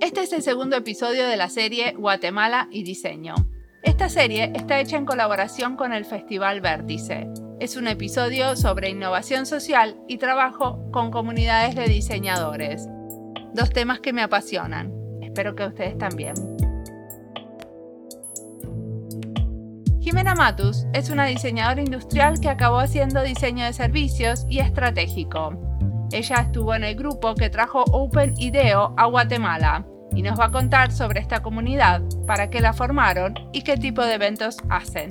[0.00, 3.34] Este es el segundo episodio de la serie Guatemala y Diseño.
[3.82, 7.28] Esta serie está hecha en colaboración con el Festival Vértice.
[7.60, 12.88] Es un episodio sobre innovación social y trabajo con comunidades de diseñadores.
[13.52, 14.90] Dos temas que me apasionan.
[15.20, 16.32] Espero que ustedes también.
[20.00, 25.69] Jimena Matus es una diseñadora industrial que acabó haciendo diseño de servicios y estratégico.
[26.12, 30.50] Ella estuvo en el grupo que trajo Open IDEO a Guatemala y nos va a
[30.50, 35.08] contar sobre esta comunidad, para qué la formaron y qué tipo de eventos hacen.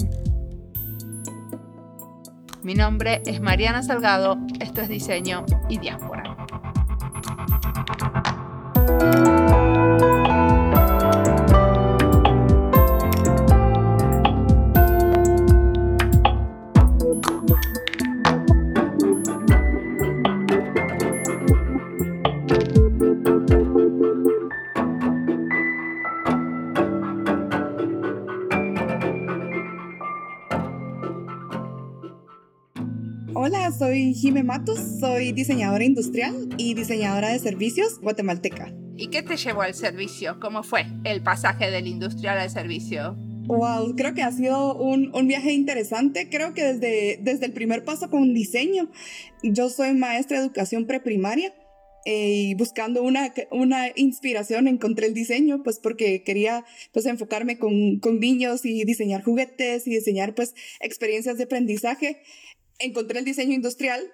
[2.64, 6.29] Mi nombre es Mariana Salgado, esto es Diseño y Diáspora.
[33.42, 38.74] Hola, soy Jime Matos, soy diseñadora industrial y diseñadora de servicios guatemalteca.
[38.98, 40.42] ¿Y qué te llevó al servicio?
[40.42, 43.16] ¿Cómo fue el pasaje del industrial al servicio?
[43.48, 46.28] Wow, creo que ha sido un, un, viaje interesante.
[46.30, 48.92] Creo que desde, desde el primer paso con diseño,
[49.42, 51.54] yo soy maestra de educación preprimaria
[52.04, 58.00] eh, y buscando una, una inspiración encontré el diseño, pues porque quería pues enfocarme con,
[58.00, 62.22] con niños y diseñar juguetes y diseñar pues experiencias de aprendizaje.
[62.80, 64.12] Encontré el diseño industrial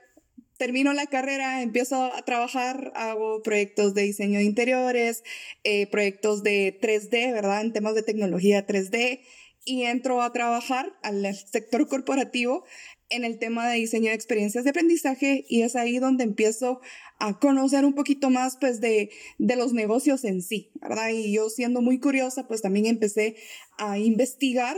[0.58, 5.24] termino la carrera, empiezo a trabajar, hago proyectos de diseño de interiores,
[5.64, 7.62] eh, proyectos de 3D, ¿verdad?
[7.62, 9.22] En temas de tecnología 3D
[9.66, 12.64] y entro a trabajar al sector corporativo
[13.10, 16.82] en el tema de diseño de experiencias de aprendizaje y es ahí donde empiezo
[17.20, 21.10] a conocer un poquito más pues de, de los negocios en sí, ¿verdad?
[21.10, 23.36] Y yo siendo muy curiosa pues también empecé
[23.78, 24.78] a investigar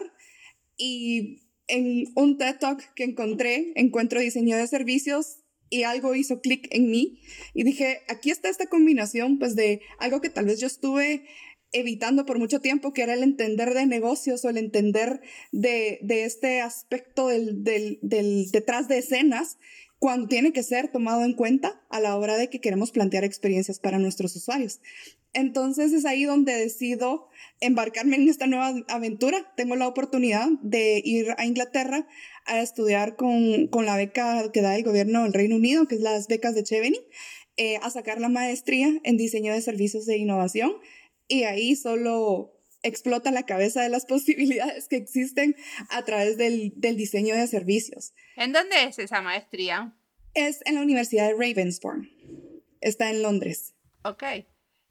[0.78, 6.68] y en un TED Talk que encontré, encuentro diseño de servicios y algo hizo clic
[6.72, 7.20] en mí
[7.54, 11.26] y dije, aquí está esta combinación pues de algo que tal vez yo estuve
[11.72, 16.24] evitando por mucho tiempo, que era el entender de negocios o el entender de, de
[16.24, 19.58] este aspecto del, del, detrás de escenas
[20.00, 23.80] cuando tiene que ser tomado en cuenta a la hora de que queremos plantear experiencias
[23.80, 24.80] para nuestros usuarios.
[25.34, 27.28] Entonces es ahí donde decido
[27.60, 29.54] embarcarme en esta nueva aventura.
[29.56, 32.08] Tengo la oportunidad de ir a Inglaterra
[32.46, 36.02] a estudiar con, con la beca que da el gobierno del Reino Unido, que es
[36.02, 37.02] las becas de Chevening,
[37.58, 40.74] eh, a sacar la maestría en diseño de servicios de innovación.
[41.28, 45.56] Y ahí solo explota la cabeza de las posibilidades que existen
[45.90, 48.14] a través del, del diseño de servicios.
[48.36, 49.96] ¿En dónde es esa maestría?
[50.34, 52.10] Es en la Universidad de Ravensbourne.
[52.82, 53.74] Está en Londres.
[54.04, 54.24] Ok.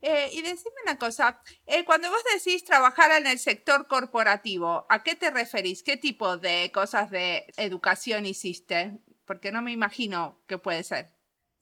[0.02, 5.02] Eh, y decime una cosa, eh, cuando vos decís trabajar en el sector corporativo, ¿a
[5.02, 5.82] qué te referís?
[5.82, 8.98] ¿Qué tipo de cosas de educación hiciste?
[9.24, 11.15] Porque no me imagino qué puede ser.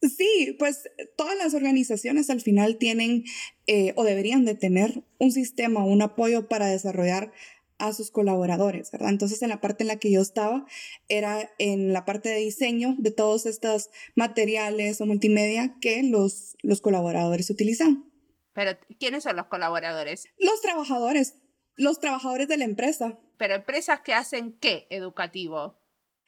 [0.09, 3.25] Sí, pues todas las organizaciones al final tienen
[3.67, 7.33] eh, o deberían de tener un sistema, un apoyo para desarrollar
[7.79, 9.11] a sus colaboradores, ¿verdad?
[9.11, 10.67] Entonces en la parte en la que yo estaba
[11.09, 16.81] era en la parte de diseño de todos estos materiales o multimedia que los, los
[16.81, 18.11] colaboradores utilizan.
[18.53, 20.29] Pero, ¿quiénes son los colaboradores?
[20.39, 21.35] Los trabajadores,
[21.75, 23.19] los trabajadores de la empresa.
[23.37, 25.77] Pero empresas que hacen qué educativo?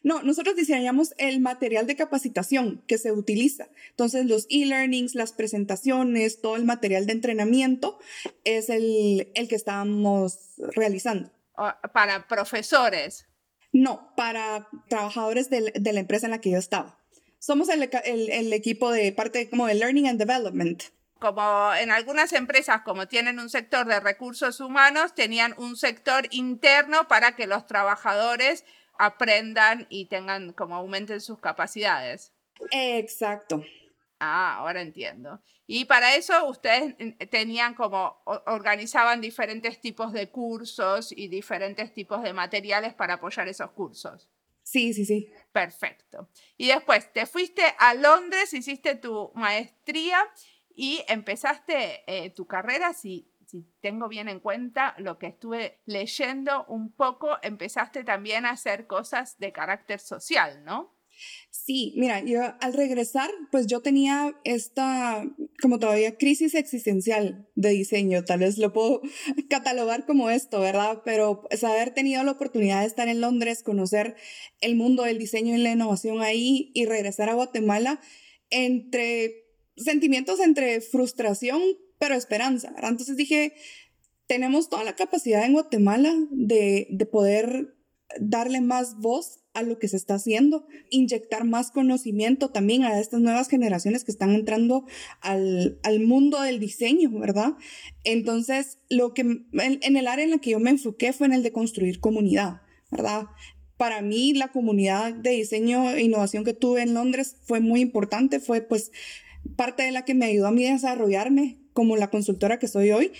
[0.06, 3.66] No, nosotros diseñamos el material de capacitación que se utiliza.
[3.90, 7.98] Entonces, los e-learnings, las presentaciones, todo el material de entrenamiento
[8.44, 10.38] es el, el que estamos
[10.76, 11.32] realizando.
[11.92, 13.26] ¿Para profesores?
[13.72, 17.00] No, para trabajadores de, de, la empresa en la que yo estaba.
[17.40, 20.84] Somos el, el, el equipo de parte como de Learning and Development
[21.18, 27.08] como en algunas empresas, como tienen un sector de recursos humanos, tenían un sector interno
[27.08, 28.66] para que los trabajadores
[28.98, 32.32] aprendan y tengan como aumenten sus capacidades.
[32.70, 33.62] Exacto.
[34.18, 35.40] Ah, ahora entiendo.
[35.66, 36.94] Y para eso ustedes
[37.30, 43.70] tenían como, organizaban diferentes tipos de cursos y diferentes tipos de materiales para apoyar esos
[43.72, 44.28] cursos.
[44.62, 45.30] Sí, sí, sí.
[45.52, 46.28] Perfecto.
[46.56, 50.18] Y después te fuiste a Londres, hiciste tu maestría
[50.74, 56.64] y empezaste eh, tu carrera, si, si tengo bien en cuenta lo que estuve leyendo
[56.66, 60.96] un poco, empezaste también a hacer cosas de carácter social, ¿no?
[61.50, 65.24] Sí, mira, yo al regresar, pues yo tenía esta,
[65.62, 69.00] como todavía, crisis existencial de diseño, tal vez lo puedo
[69.48, 71.00] catalogar como esto, ¿verdad?
[71.04, 74.16] Pero pues, haber tenido la oportunidad de estar en Londres, conocer
[74.60, 78.00] el mundo del diseño y la innovación ahí y regresar a Guatemala,
[78.50, 79.46] entre
[79.76, 81.60] sentimientos entre frustración
[81.98, 82.90] pero esperanza, ¿verdad?
[82.90, 83.54] Entonces dije,
[84.26, 87.76] tenemos toda la capacidad en Guatemala de, de poder
[88.20, 93.20] darle más voz a lo que se está haciendo, inyectar más conocimiento también a estas
[93.20, 94.84] nuevas generaciones que están entrando
[95.22, 97.54] al, al mundo del diseño, ¿verdad?
[98.04, 101.32] Entonces, lo que en, en, el área en la que yo me enfoqué fue en
[101.32, 102.60] el de construir comunidad,
[102.90, 103.28] ¿verdad?
[103.78, 108.40] Para mí, la comunidad de diseño e innovación que tuve en Londres fue muy importante,
[108.40, 108.92] fue pues
[109.56, 112.90] parte de la que me ayudó a mí a desarrollarme como la consultora que soy
[112.90, 113.12] hoy.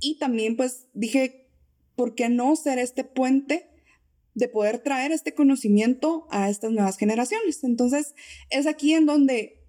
[0.00, 1.46] Y también pues dije,
[1.94, 3.66] ¿por qué no ser este puente?
[4.34, 7.64] de poder traer este conocimiento a estas nuevas generaciones.
[7.64, 8.14] Entonces,
[8.50, 9.64] es aquí en donde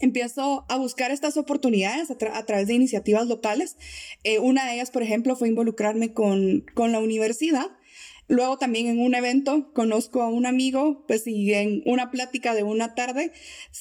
[0.00, 3.78] empiezo a buscar estas oportunidades a, través de iniciativas locales.
[4.22, 7.68] Eh, una de ellas, por ejemplo, fue involucrarme con, con la universidad.
[8.28, 12.64] Luego también en un evento conozco a un amigo, pues y en una plática de
[12.64, 13.32] una tarde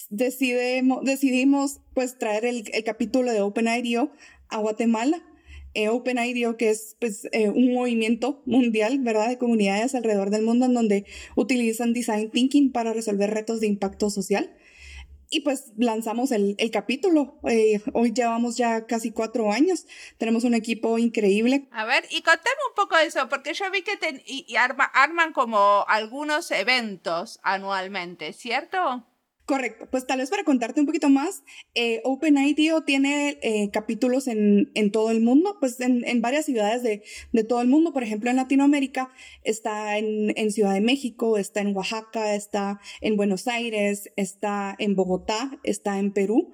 [0.10, 4.12] decidimos, decidimos pues traer el, capítulo de OpenIDO
[4.50, 5.24] a Guatemala
[5.76, 10.66] eh, OpenIDO, que es pues, eh, un movimiento mundial, ¿verdad?, de comunidades alrededor del mundo
[10.68, 11.06] en donde
[11.36, 14.56] utilizan design thinking para resolver retos de impacto social.
[15.30, 17.40] Y pues lanzamos el, el capítulo.
[17.50, 19.86] Eh, hoy llevamos ya casi cuatro años.
[20.18, 21.68] Tenemos un equipo increíble.
[21.72, 23.96] A ver, y contame un poco eso, porque yo vi que
[24.26, 29.06] y, arman como algunos eventos anualmente, ¿cierto?
[29.46, 31.44] Correcto, pues tal vez para contarte un poquito más,
[31.76, 36.82] eh, OpenIDO tiene eh, capítulos en, en, todo el mundo, pues en, en varias ciudades
[36.82, 39.12] de, de, todo el mundo, por ejemplo en Latinoamérica
[39.44, 44.96] está en, en, Ciudad de México, está en Oaxaca, está en Buenos Aires, está en
[44.96, 46.52] Bogotá, está en Perú.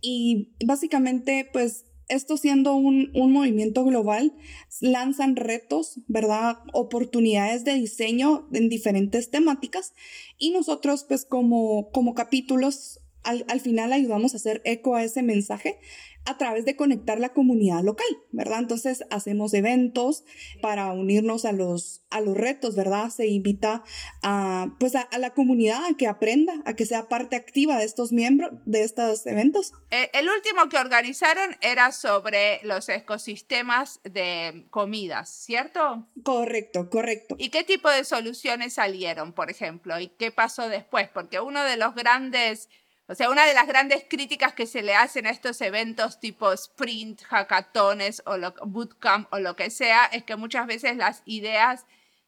[0.00, 4.34] Y básicamente pues esto siendo un, un, movimiento global,
[4.80, 6.58] lanzan retos, ¿verdad?
[6.72, 9.94] Oportunidades de diseño en diferentes temáticas
[10.38, 15.22] y nosotros pues como, como capítulos al, al final ayudamos a hacer eco a ese
[15.22, 15.78] mensaje
[16.24, 18.60] a través de conectar la comunidad local, ¿verdad?
[18.60, 20.24] Entonces hacemos eventos
[20.60, 23.10] para unirnos a los, a los retos, ¿verdad?
[23.10, 23.82] Se invita
[24.22, 28.12] a, pues a, la comunidad a que aprenda, a que sea parte activa de estos
[28.12, 29.72] miembros, de estos eventos.
[29.90, 36.06] Eh, el último que organizaron era sobre los ecosistemas de comidas, ¿cierto?
[36.22, 37.34] Correcto, correcto.
[37.38, 39.98] ¿Y qué tipo de soluciones salieron, por ejemplo?
[39.98, 41.08] ¿Y qué pasó después?
[41.08, 42.68] Porque uno de los grandes
[43.12, 46.50] o sea, una de las grandes críticas que se le hacen a estos eventos tipo
[46.50, 51.84] sprint, hackatones o bootcamp o lo que sea es que muchas veces las ideas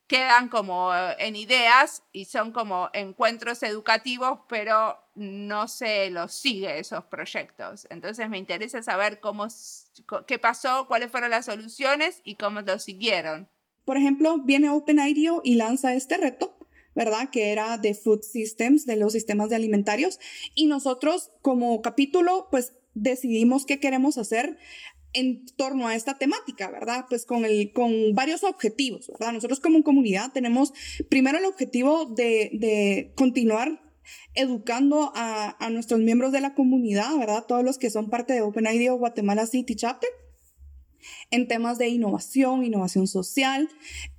[0.06, 6.78] quedan como eh, en ideas y son como encuentros educativos, pero no se los sigue
[6.78, 7.86] esos proyectos.
[7.88, 9.46] Entonces me interesa saber cómo,
[10.26, 13.48] qué pasó, cuáles fueron las soluciones y cómo lo siguieron.
[13.86, 16.54] Por ejemplo, viene OpenIDO y lanza este reto
[16.94, 17.31] ¿verdad?
[17.31, 20.19] Que era de Food Systems, de los sistemas de alimentarios.
[20.55, 24.56] Y nosotros como capítulo, pues decidimos qué queremos hacer
[25.12, 27.06] en torno a esta temática, ¿verdad?
[27.08, 29.32] Pues con, el, con varios objetivos, ¿verdad?
[29.32, 30.73] Nosotros como comunidad tenemos
[31.08, 33.81] primero el objetivo de, de continuar
[34.35, 37.44] educando a, a, nuestros miembros de la comunidad, ¿verdad?
[37.46, 40.11] Todos los que son parte de OpenID Guatemala City Chapter
[41.30, 43.68] en temas de innovación, innovación social,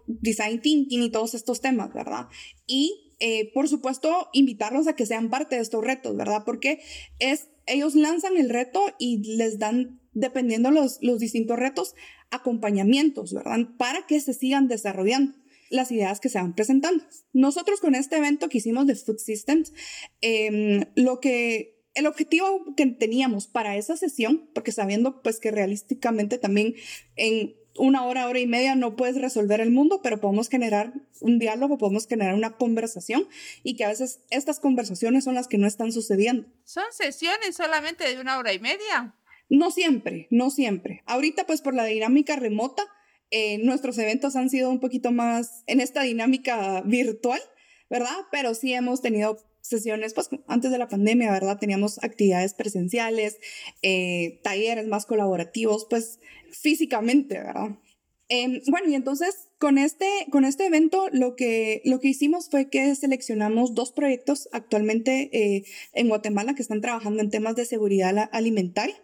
[0.07, 2.27] design thinking y todos estos temas, ¿verdad?
[2.67, 6.43] Y eh, por supuesto, invitarlos a que sean parte de estos retos, ¿verdad?
[6.45, 6.81] Porque
[7.19, 11.95] es, ellos lanzan el reto y les dan, dependiendo los, los distintos retos,
[12.29, 13.60] acompañamientos, ¿verdad?
[13.77, 15.33] Para que se sigan desarrollando
[15.69, 17.03] las ideas que se van presentando.
[17.33, 19.74] Nosotros con este evento que hicimos de Food Systems,
[20.21, 26.37] eh, lo que el objetivo que teníamos para esa sesión, porque sabiendo pues que realísticamente
[26.37, 26.75] también
[27.15, 31.39] en una hora, hora y media no puedes resolver el mundo, pero podemos generar un
[31.39, 33.27] diálogo, podemos generar una conversación
[33.63, 36.47] y que a veces estas conversaciones son las que no están sucediendo.
[36.63, 39.15] ¿Son sesiones solamente de una hora y media?
[39.49, 41.03] No siempre, no siempre.
[41.05, 42.83] Ahorita pues por la dinámica remota,
[43.31, 47.41] eh, nuestros eventos han sido un poquito más en esta dinámica virtual,
[47.89, 48.15] ¿verdad?
[48.31, 49.37] Pero sí hemos tenido
[49.67, 51.57] sesiones, pues antes de la pandemia, ¿verdad?
[51.60, 53.38] Teníamos actividades presenciales,
[53.81, 56.19] eh, talleres más colaborativos, pues
[56.51, 57.77] físicamente, ¿verdad?
[58.27, 62.69] Em, bueno, y entonces con este, con este evento lo que, lo que hicimos fue
[62.69, 68.29] que seleccionamos dos proyectos actualmente eh, en Guatemala que están trabajando en temas de seguridad
[68.31, 68.95] alimentaria.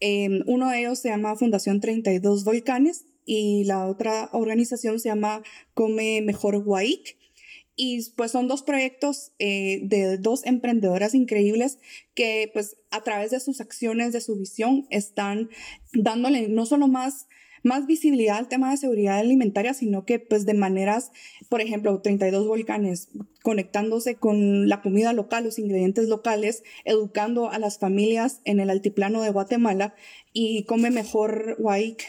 [0.00, 5.42] Em, uno de ellos se llama Fundación 32 Volcanes y la otra organización se llama
[5.74, 7.16] Come Mejor Guaic.
[7.76, 11.78] Y pues son dos proyectos eh, de dos emprendedoras increíbles
[12.14, 15.50] que pues a través de sus acciones, de su visión, están
[15.92, 17.26] dándole no solo más
[17.66, 21.10] más visibilidad al tema de seguridad alimentaria, sino que pues de maneras,
[21.48, 23.08] por ejemplo, 32 volcanes
[23.42, 29.20] conectándose con la comida local, los ingredientes locales, educando a las familias en el altiplano
[29.20, 29.94] de Guatemala
[30.32, 32.04] y come mejor Waik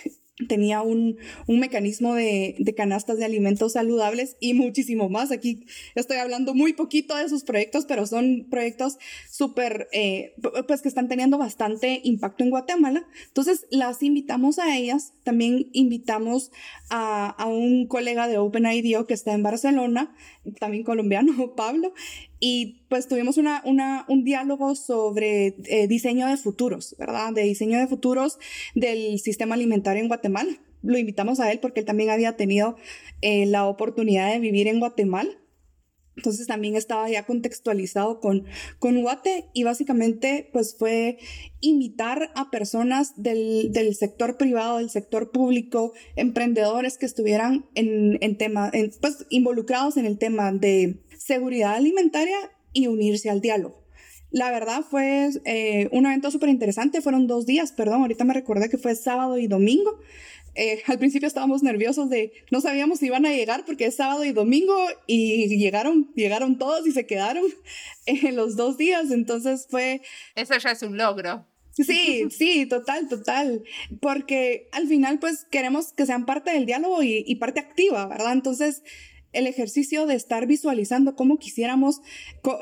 [0.48, 1.17] tenía un,
[1.48, 5.32] un mecanismo de, de, canastas de alimentos saludables y muchísimo más.
[5.32, 5.65] Aquí
[5.96, 8.98] estoy hablando muy poquito de sus proyectos, pero son proyectos
[9.32, 10.36] súper, eh,
[10.67, 13.08] pues que están teniendo bastante impacto en Guatemala.
[13.27, 15.13] Entonces las invitamos a ellas.
[15.24, 16.51] También invitamos
[16.89, 20.15] a, a un colega de OpenIDO que está en Barcelona,
[20.60, 21.94] también colombiano, Pablo,
[22.39, 27.34] y pues tuvimos una, una, un diálogo sobre eh, diseño de futuros, ¿verdad?
[27.34, 28.39] De diseño de futuros
[28.75, 30.51] del sistema alimentario en Guatemala.
[30.84, 32.77] Lo invitamos a él porque él también había tenido
[33.22, 35.32] eh, la oportunidad de vivir en Guatemala.
[36.18, 38.46] Entonces también estaba ya contextualizado con,
[38.80, 41.20] con Guate y básicamente pues fue
[41.62, 48.38] invitar a personas del, del sector privado, del sector público, emprendedores que estuvieran en, en
[48.38, 52.38] tema, pues involucrados en el tema de seguridad alimentaria
[52.74, 53.88] y unirse al diálogo.
[54.30, 58.70] La verdad fue eh, un evento súper interesante, fueron dos días, perdón, ahorita me recordé
[58.70, 60.00] que fue sábado y domingo.
[60.58, 64.26] Eh, al principio estábamos nerviosos de no sabíamos si iban a llegar porque es sábado
[64.26, 67.44] y domingo y llegaron, llegaron todos y se quedaron
[68.08, 70.02] en los dos días, entonces fue...
[70.36, 71.46] Eso ya es un logro.
[71.74, 73.64] Sí, sí, total, total.
[74.02, 78.34] Porque al final, pues queremos que sean parte del diálogo y, y parte activa, ¿verdad?
[78.34, 78.82] Entonces,
[79.38, 82.01] el ejercicio de estar visualizando cómo quisiéramos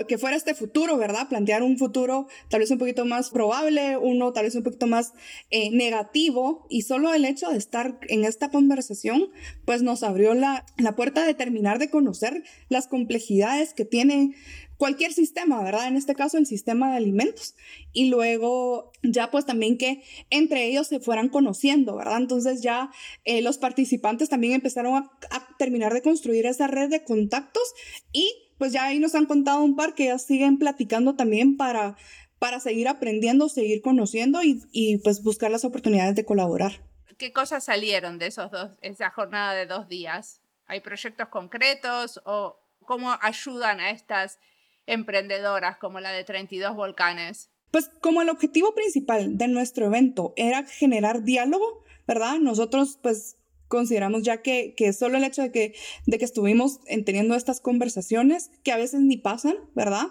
[0.07, 1.29] que fuera este futuro, ¿verdad?
[1.29, 5.13] Plantear un futuro tal vez un poquito más probable, uno tal vez un poquito más
[5.51, 9.29] eh, negativo y solo el hecho de estar en esta conversación
[9.63, 14.35] pues nos abrió la, la puerta de terminar de conocer las complejidades que tiene
[14.77, 15.87] cualquier sistema, ¿verdad?
[15.87, 17.55] En este caso el sistema de alimentos.
[17.91, 22.17] Y luego ya pues también que entre ellos se fueran conociendo, ¿verdad?
[22.17, 22.91] Entonces ya
[23.23, 25.11] eh, los participantes también empezaron a,
[25.57, 27.73] terminar de construir esa red de contactos
[28.11, 31.95] y pues ya ahí nos han contado un par que ya siguen platicando también para,
[32.39, 36.81] para seguir aprendiendo, seguir conociendo y, y pues buscar las oportunidades de colaborar.
[37.17, 40.41] ¿Qué cosas salieron de esos dos, esa jornada de dos días?
[40.67, 44.39] ¿Hay proyectos concretos o cómo ayudan a estas
[44.87, 47.49] emprendedoras como la de 32 volcanes?
[47.71, 52.39] Pues como el objetivo principal de nuestro evento era generar diálogo, ¿verdad?
[52.39, 53.37] Nosotros pues
[53.67, 55.75] consideramos ya que, que solo el hecho de que,
[56.05, 60.07] de que estuvimos teniendo estas conversaciones, que a veces ni pasan, ¿verdad?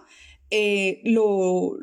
[0.51, 1.77] Eh, lo,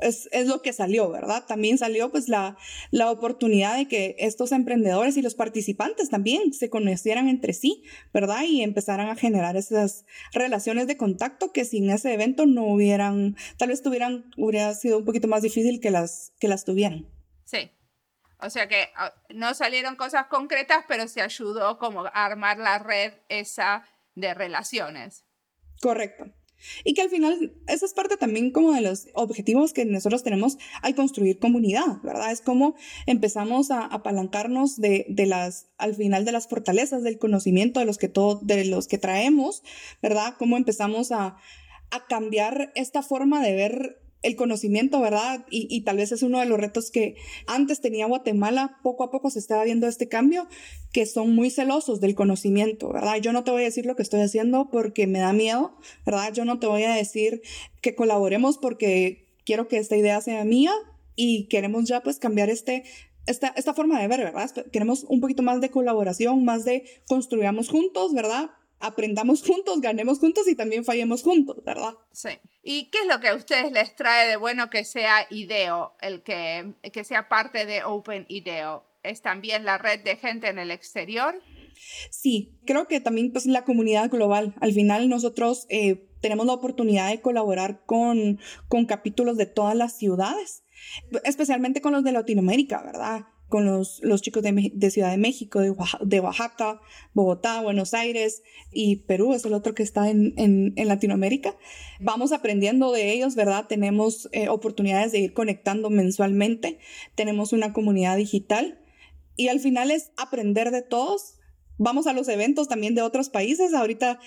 [0.00, 1.44] es, es, lo que salió, ¿verdad?
[1.46, 2.56] También salió pues la,
[2.90, 8.42] la oportunidad de que estos emprendedores y los participantes también se conocieran entre sí, ¿verdad?
[8.42, 13.68] Y empezaran a generar esas relaciones de contacto que sin ese evento no hubieran, tal
[13.68, 17.08] vez tuvieran, hubiera sido un poquito más difícil que las, que las tuvieran.
[17.44, 17.70] Sí.
[18.40, 22.78] O sea que ah, no salieron cosas concretas, pero se ayudó como a armar la
[22.78, 25.24] red esa de relaciones.
[25.80, 26.26] Correcto.
[26.84, 30.58] Y que al final, esa es parte también como de los objetivos que nosotros tenemos
[30.82, 32.32] al construir comunidad, ¿verdad?
[32.32, 32.74] Es como
[33.06, 37.98] empezamos a apalancarnos de, de las, al final de las fortalezas del conocimiento de los
[37.98, 39.62] que todo, de los que traemos,
[40.02, 40.34] ¿verdad?
[40.38, 41.36] Cómo empezamos a,
[41.90, 45.44] a cambiar esta forma de ver el conocimiento, ¿verdad?
[45.50, 47.14] Y, tal vez es uno de los retos que
[47.46, 50.48] antes tenía Guatemala, poco a poco se estaba viendo este cambio,
[50.92, 53.16] que son muy celosos del conocimiento, ¿verdad?
[53.20, 55.76] Yo no te voy a decir lo que estoy haciendo porque me da miedo,
[56.06, 56.32] ¿verdad?
[56.32, 57.42] Yo no te voy a decir
[57.82, 60.72] que colaboremos porque quiero que esta idea sea mía
[61.14, 62.84] y queremos ya pues cambiar este
[63.26, 64.50] esta, esta forma de ver, ¿verdad?
[64.70, 68.50] Queremos un poquito más de colaboración, más de construyamos juntos, ¿verdad?
[68.80, 71.94] Aprendamos juntos, ganemos juntos y también fallemos juntos, ¿verdad?
[72.12, 72.30] Sí.
[72.62, 76.22] ¿Y qué es lo que a ustedes les trae de bueno que sea IDEO, el
[76.22, 78.84] que, que sea parte de Open IDEO?
[79.02, 81.34] ¿Es también la red de gente en el exterior?
[82.10, 84.54] Sí, creo que también pues la comunidad global.
[84.60, 88.38] Al final nosotros eh, tenemos la oportunidad de colaborar con,
[88.68, 90.62] con capítulos de todas las ciudades,
[91.24, 93.26] especialmente con los de Latinoamérica, ¿verdad?
[93.54, 96.80] Con los, los chicos de, de, Ciudad de México, de de Oaxaca,
[97.12, 98.42] Bogotá, Buenos Aires
[98.72, 101.54] y Perú es el otro que está en, en, en Latinoamérica.
[102.00, 103.66] Vamos aprendiendo de ellos, ¿verdad?
[103.68, 106.80] Tenemos eh, oportunidades de ir conectando mensualmente,
[107.14, 108.80] tenemos una comunidad digital
[109.36, 111.36] y al final es aprender de todos.
[111.78, 113.72] Vamos a los eventos también de otros países.
[113.72, 114.18] Ahorita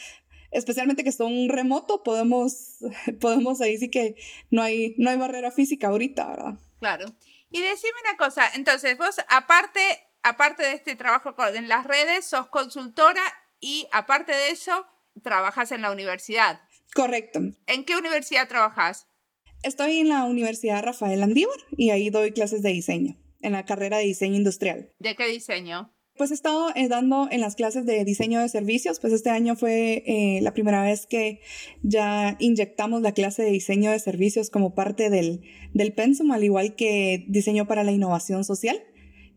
[0.52, 2.78] especialmente que son remoto, podemos,
[3.20, 4.16] podemos ahí sí que
[4.52, 6.60] no hay, no hay barrera física ahorita, ¿verdad?
[6.80, 7.08] Claro.
[7.50, 9.80] Y decime una cosa, entonces vos aparte,
[10.24, 13.22] aparte de este trabajo en las redes, sos consultora
[13.60, 14.86] y aparte de eso,
[15.24, 16.62] trabajas en la universidad.
[16.94, 17.40] Correcto.
[17.68, 19.08] ¿En qué universidad trabajas?
[19.64, 23.98] Estoy en la Universidad Rafael Andívar y ahí doy clases de diseño, en la carrera
[23.98, 24.94] de diseño industrial.
[25.00, 25.94] ¿De qué diseño?
[26.18, 29.56] Pues he estado eh, dando en las clases de diseño de servicios, pues este año
[29.56, 31.42] fue eh, la primera vez que
[31.84, 35.42] ya inyectamos la clase de diseño de servicios como parte del,
[35.74, 38.84] del pensum, al igual que diseño para la innovación social.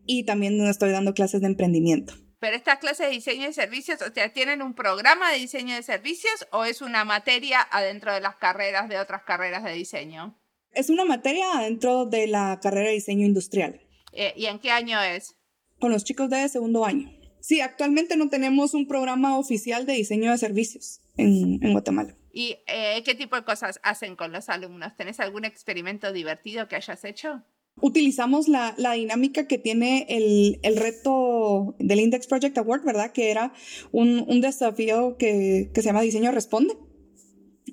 [0.07, 2.15] Y también estoy dando clases de emprendimiento.
[2.39, 5.83] Pero estas clases de diseño de servicios, o sea, ¿tienen un programa de diseño de
[5.83, 10.41] servicios o es una materia adentro de las carreras de otras carreras de diseño?
[10.71, 13.79] Es una materia adentro de la carrera de diseño industrial.
[14.13, 15.35] Eh, ¿Y en qué año es?
[15.81, 17.11] Con los chicos de segundo año.
[17.41, 22.15] Sí, actualmente no tenemos un programa oficial de diseño de servicios en, Guatemala.
[22.31, 24.95] ¿Y eh, qué tipo de cosas hacen con los alumnos?
[24.95, 27.43] ¿Tenés algún experimento divertido que hayas hecho?
[27.81, 33.11] Utilizamos la, dinámica que tiene el, reto del Index Project Award, ¿verdad?
[33.11, 33.51] Que era
[33.91, 36.77] un, un desafío que, que se llama Diseño Responde.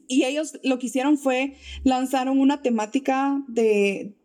[0.09, 4.17] Y ellos lo que hicieron fue lanzaron una temática de,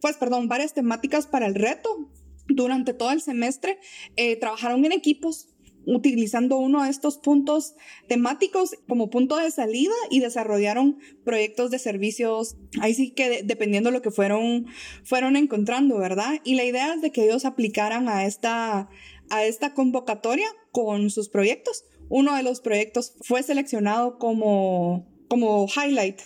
[0.00, 2.10] pues perdón, varias temáticas para el reto
[2.48, 3.78] durante todo el semestre
[4.16, 5.48] eh, trabajaron en equipos
[5.86, 7.74] utilizando uno de estos puntos
[8.08, 13.96] temáticos como punto de salida y desarrollaron proyectos de servicios, ahí sí que dependiendo de
[13.96, 14.66] lo que fueron,
[15.04, 16.40] fueron encontrando, ¿verdad?
[16.44, 18.90] Y la idea es de que ellos aplicaran a esta,
[19.30, 21.84] a esta convocatoria con sus proyectos.
[22.10, 26.20] Uno de los proyectos fue seleccionado como, como highlight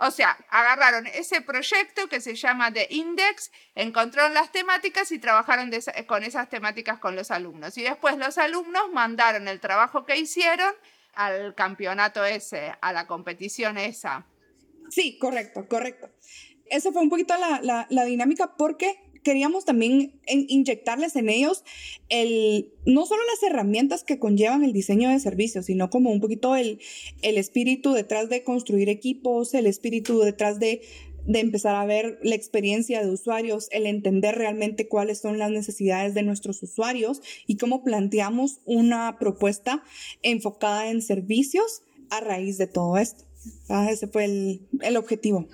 [0.00, 5.70] o sea, agarraron ese proyecto que se llama The Index, encontraron las temáticas y trabajaron
[6.06, 7.76] con esas temáticas con los alumnos.
[7.78, 10.72] Y después los alumnos mandaron el trabajo que hicieron
[11.14, 14.24] al campeonato ese, a la competición esa.
[14.88, 16.08] Sí, correcto, correcto.
[16.66, 21.62] Esa fue un poquito la, la dinámica porque queríamos también inyectarles en ellos
[22.08, 26.56] el, no solo las herramientas que conllevan el diseño de servicios, sino como un poquito
[26.56, 26.80] el,
[27.20, 30.80] espíritu detrás de construir equipos, el espíritu detrás de,
[31.26, 36.22] empezar a ver la experiencia de usuarios, el entender realmente cuáles son las necesidades de
[36.22, 39.82] nuestros usuarios y cómo planteamos una propuesta
[40.22, 43.24] enfocada en servicios a raíz de todo esto.
[43.68, 44.24] Ah, ese fue
[44.80, 45.46] el objetivo.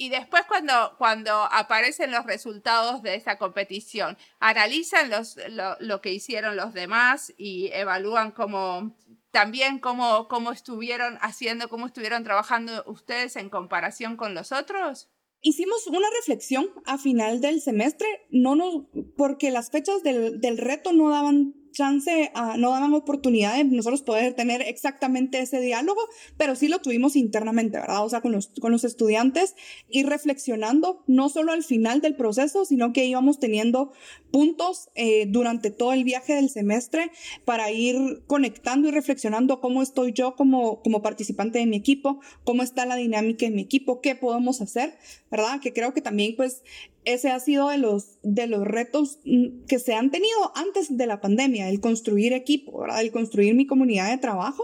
[0.00, 5.36] Y después cuando, cuando aparecen los resultados de esa competición, analizan los,
[5.80, 8.96] lo, que hicieron los demás y evalúan cómo,
[9.32, 15.10] también cómo, cómo estuvieron haciendo, cómo estuvieron trabajando ustedes en comparación con los otros.
[15.40, 18.84] Hicimos una reflexión a final del semestre, no nos,
[19.16, 24.34] porque las fechas del, del reto no daban chance, no daban oportunidad de nosotros poder
[24.34, 26.00] tener exactamente ese diálogo,
[26.36, 28.04] pero sí lo tuvimos internamente, ¿verdad?
[28.04, 29.54] O sea, con los, con los estudiantes
[29.88, 33.92] y reflexionando, no solo al final del proceso, sino que íbamos teniendo
[34.30, 37.10] puntos eh, durante todo el viaje del semestre
[37.44, 42.62] para ir conectando y reflexionando cómo estoy yo como, como participante de mi equipo, cómo
[42.62, 44.98] está la dinámica en mi equipo, qué podemos hacer,
[45.30, 45.60] ¿verdad?
[45.60, 46.62] Que creo que también pues
[47.08, 51.06] ese ha sido de los, de los retos mm, que se han tenido antes de
[51.06, 53.00] la pandemia, el construir equipo, ¿verdad?
[53.00, 54.62] El construir mi comunidad de trabajo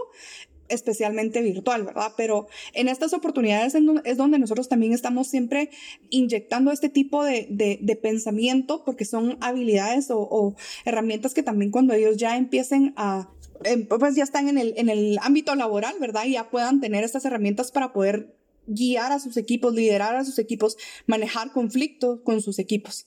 [0.67, 2.13] especialmente virtual, ¿verdad?
[2.17, 5.69] Pero en estas oportunidades es donde nosotros también estamos siempre
[6.09, 11.93] inyectando este tipo de, de, pensamiento porque son habilidades o, o, herramientas que también cuando
[11.93, 13.29] ellos ya empiecen a,
[13.63, 16.25] em, pues ya están en el, en el ámbito laboral, ¿verdad?
[16.25, 18.33] Y ya puedan tener estas herramientas para poder
[18.67, 23.05] guiar a sus equipos, liderar a sus equipos, manejar conflictos con sus equipos.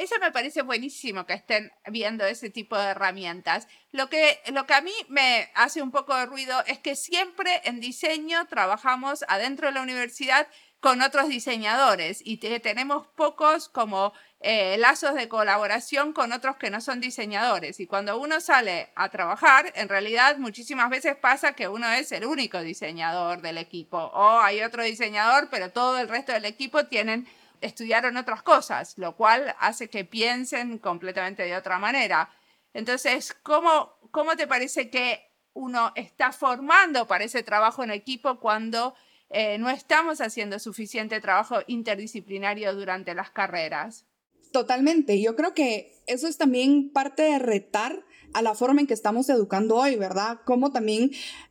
[0.00, 3.68] Eso me parece buenísimo que estén viendo ese tipo de herramientas.
[3.92, 7.60] Lo que, lo que a mí me hace un poco de ruido es que siempre
[7.64, 10.48] en diseño trabajamos adentro de la universidad
[10.80, 16.80] con otros diseñadores y tenemos pocos como eh, lazos de colaboración con otros que no
[16.80, 17.78] son diseñadores.
[17.80, 22.24] Y cuando uno sale a trabajar, en realidad muchísimas veces pasa que uno es el
[22.24, 27.28] único diseñador del equipo o hay otro diseñador, pero todo el resto del equipo tienen
[27.60, 32.30] estudiaron otras cosas, lo cual hace que piensen completamente de otra manera.
[32.72, 38.94] Entonces, ¿cómo, cómo te parece que uno está formando para ese trabajo en equipo cuando
[39.30, 44.06] eh, no estamos haciendo suficiente trabajo interdisciplinario durante las carreras?
[44.52, 45.20] Totalmente.
[45.20, 49.28] Yo creo que eso es también parte de retar a la forma en que estamos
[49.28, 50.38] educando hoy, ¿verdad?
[50.44, 51.10] Cómo también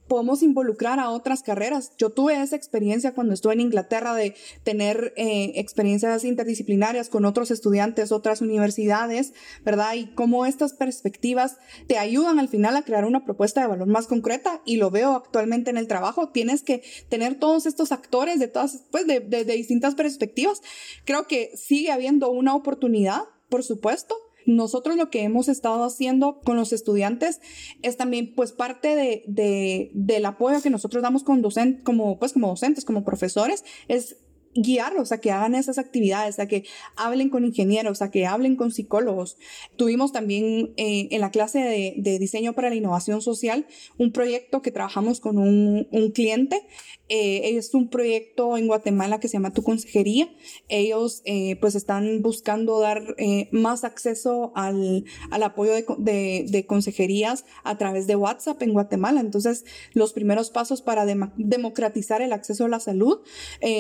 [0.10, 1.92] podemos involucrar a otras carreras.
[1.98, 7.52] Yo tuve esa experiencia cuando estuve en Inglaterra de tener eh, experiencias interdisciplinarias con otros
[7.52, 9.94] estudiantes, otras universidades, ¿verdad?
[9.94, 14.08] Y cómo estas perspectivas te ayudan al final a crear una propuesta de valor más
[14.08, 16.30] concreta y lo veo actualmente en el trabajo.
[16.30, 20.62] Tienes que tener todos estos actores de todas, pues de, de distintas perspectivas.
[21.06, 24.16] Creo que sigue habiendo una oportunidad, por supuesto,
[24.50, 27.40] nosotros lo que hemos estado haciendo con los estudiantes
[27.84, 32.48] es también pues parte de, del apoyo que nosotros damos con docentes, como, pues, como
[32.48, 34.18] docentes, como profesores, es
[34.56, 38.72] guiarlos a que hagan esas actividades, a que hablen con ingenieros, a que hablen con
[38.72, 39.38] psicólogos.
[39.76, 43.66] Tuvimos también eh, en la clase de, diseño para la innovación social
[43.98, 46.66] un proyecto que trabajamos con un, cliente.
[47.08, 50.30] Eh, es un proyecto en Guatemala que se llama Tu Consejería.
[50.68, 53.16] Ellos eh, pues están buscando dar
[53.52, 59.22] más acceso al, apoyo de, de, consejerías a través de WhatsApp en Guatemala.
[59.22, 63.20] Entonces, los primeros pasos para democratizar el acceso a la salud,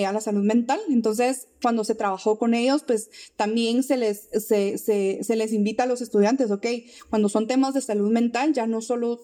[0.06, 0.59] a la salud mental,
[0.89, 5.88] entonces, cuando se trabajó con ellos, pues también se les, se, se, les invita a
[5.88, 6.65] los estudiantes, ok,
[7.10, 9.19] cuando son temas de salud mental, ya no solo,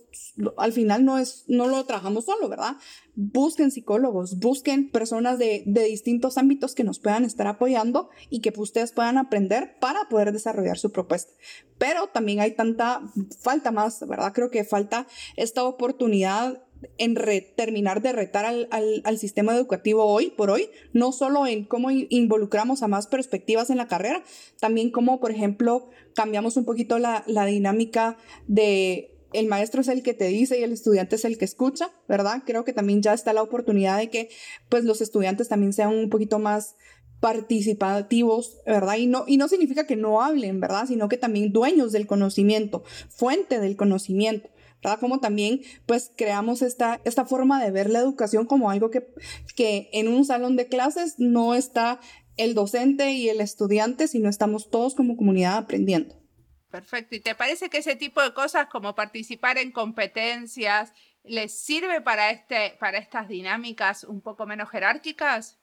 [0.57, 2.75] al final no es, no lo trabajamos solo, ¿verdad?
[3.15, 8.53] Busquen psicólogos, busquen personas de, de distintos ámbitos que nos puedan estar apoyando y que
[8.57, 11.31] ustedes puedan aprender para poder desarrollar su propuesta.
[11.77, 13.01] Pero también hay tanta,
[13.41, 14.33] falta más, ¿verdad?
[14.33, 16.64] Creo que falta esta oportunidad
[16.97, 17.15] en
[17.55, 22.83] terminar de retar al, al, sistema educativo hoy por hoy, no solo en cómo involucramos
[22.83, 24.23] a más perspectivas en la carrera,
[24.59, 28.17] también cómo, por ejemplo, cambiamos un poquito la, la dinámica
[28.47, 31.91] de el maestro es el que te dice y el estudiante es el que escucha,
[32.07, 32.43] ¿verdad?
[32.45, 34.29] Creo que también ya está la oportunidad de que
[34.69, 36.75] pues los estudiantes también sean un poquito más
[37.19, 38.97] participativos, ¿verdad?
[38.97, 40.85] Y no, y no significa que no hablen, ¿verdad?
[40.87, 44.49] Sino que también dueños del conocimiento, fuente del conocimiento.
[44.85, 44.99] ¿Verdad?
[44.99, 49.03] Como también pues creamos esta, esta forma de ver la educación como algo que,
[49.55, 51.99] que en un salón de clases no está
[52.37, 56.15] el docente y el estudiante, sino estamos todos como comunidad aprendiendo.
[56.69, 57.15] Perfecto.
[57.15, 60.93] ¿Y te parece que ese tipo de cosas como participar en competencias
[61.23, 65.57] les sirve para, este, para estas dinámicas un poco menos jerárquicas?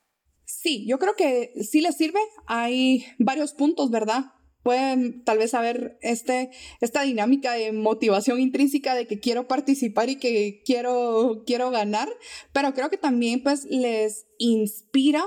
[0.45, 2.19] Sí, yo creo que sí les sirve.
[2.47, 4.33] Hay varios puntos, ¿verdad?
[4.63, 10.17] Pueden tal vez saber este, esta dinámica de motivación intrínseca de que quiero participar y
[10.17, 12.09] que quiero, quiero ganar,
[12.53, 15.25] pero creo que también pues les inspira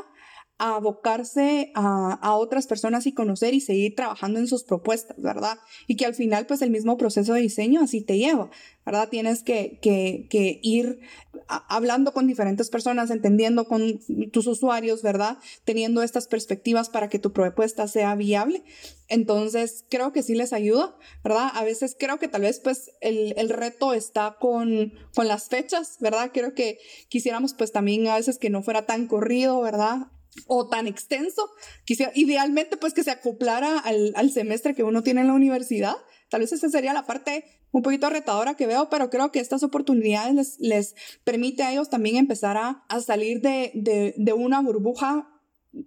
[0.58, 5.58] a abocarse a, a, otras personas y conocer y seguir trabajando en sus propuestas, ¿verdad?
[5.88, 8.50] Y que al final, pues el mismo proceso de diseño así te lleva,
[8.86, 9.10] ¿verdad?
[9.10, 11.00] Tienes que, que, que ir
[11.48, 14.00] hablando con diferentes personas, entendiendo con
[14.32, 15.40] tus usuarios, ¿verdad?
[15.66, 18.64] Teniendo estas perspectivas para que tu propuesta sea viable.
[19.10, 21.52] Entonces, creo que sí les ayuda, ¿verdad?
[21.54, 25.98] A veces creo que tal vez, pues, el, el reto está con, con las fechas,
[26.00, 26.32] ¿verdad?
[26.34, 30.08] Creo que quisiéramos, pues, también a veces que no fuera tan corrido, ¿verdad?
[30.48, 31.50] O tan extenso.
[31.86, 35.96] Quisiera, idealmente, pues que se acoplara al, al, semestre que uno tiene en la universidad.
[36.30, 39.64] Tal vez esa sería la parte un poquito retadora que veo, pero creo que estas
[39.64, 44.62] oportunidades les, les permite a ellos también empezar a, a salir de, de, de, una
[44.62, 45.35] burbuja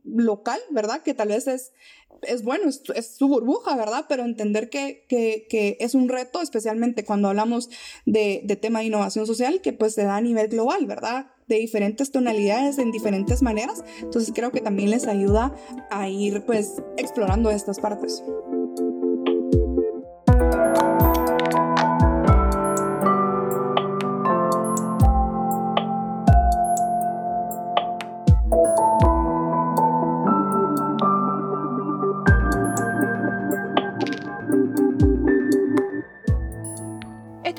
[0.05, 1.03] local, ¿verdad?
[1.03, 1.73] Que tal vez es,
[2.23, 4.07] es bueno, es, su burbuja, ¿verdad?
[4.09, 7.71] Pero entender que, que, que, es un reto, especialmente cuando hablamos
[8.07, 11.27] de, de tema de innovación social, que pues se da a nivel global, ¿verdad?
[11.49, 13.83] de diferentes tonalidades en diferentes maneras.
[14.03, 15.55] Entonces creo que también les ayuda
[15.91, 18.23] a ir pues explorando estas partes.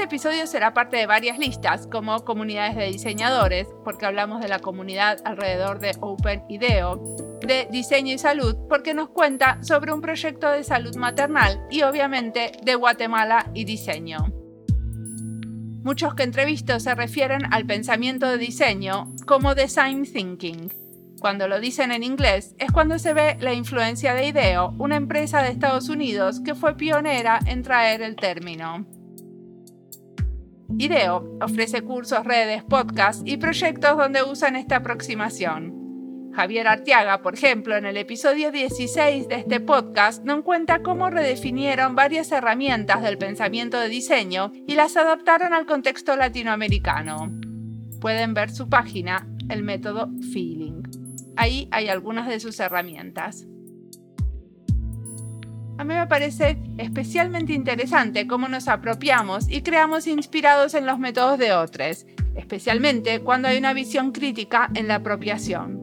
[0.09, 5.19] Episodio será parte de varias listas, como comunidades de diseñadores, porque hablamos de la comunidad
[5.23, 10.63] alrededor de Open IDEO, de diseño y salud, porque nos cuenta sobre un proyecto de
[10.63, 14.33] salud maternal y obviamente de Guatemala y diseño.
[15.83, 20.73] Muchos que entrevisto se refieren al pensamiento de diseño como design thinking.
[21.19, 25.43] Cuando lo dicen en inglés es cuando se ve la influencia de IDEO, una empresa
[25.43, 28.98] de Estados Unidos que fue pionera en traer el término.
[30.77, 36.31] IDEO ofrece cursos, redes, podcasts y proyectos donde usan esta aproximación.
[36.33, 41.95] Javier Artiaga, por ejemplo, en el episodio 16 de este podcast, nos cuenta cómo redefinieron
[41.95, 47.31] varias herramientas del pensamiento de diseño y las adaptaron al contexto latinoamericano.
[47.99, 50.83] Pueden ver su página, el método Feeling.
[51.35, 53.47] Ahí hay algunas de sus herramientas.
[55.79, 61.39] A mí me parece especialmente interesante cómo nos apropiamos y creamos inspirados en los métodos
[61.39, 65.79] de otros, especialmente cuando hay una visión crítica en la apropiación.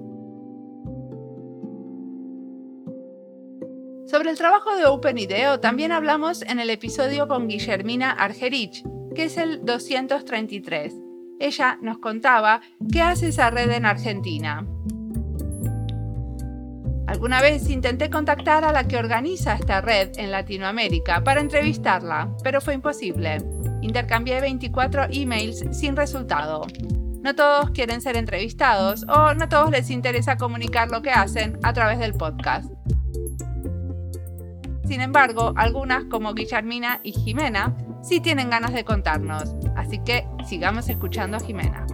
[4.07, 9.39] Sobre el trabajo de OpenIDEO también hablamos en el episodio con Guillermina Argerich, que es
[9.39, 10.93] el 233.
[11.41, 12.61] Ella nos contaba
[12.93, 14.67] qué hace esa red en Argentina.
[17.17, 22.61] Alguna vez intenté contactar a la que organiza esta red en Latinoamérica para entrevistarla, pero
[22.61, 23.39] fue imposible.
[23.81, 26.67] Intercambié 24 emails sin resultado.
[27.23, 31.73] No todos quieren ser entrevistados o no todos les interesa comunicar lo que hacen a
[31.73, 32.71] través del podcast.
[34.85, 40.91] Sin embargo, algunas como Guillermina y Jimena sí tienen ganas de contarnos, así que sigamos
[40.91, 41.87] escuchando a Jimena.